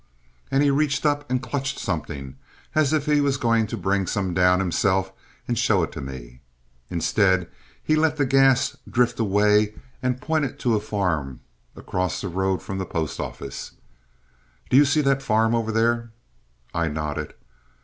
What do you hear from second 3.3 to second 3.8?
going to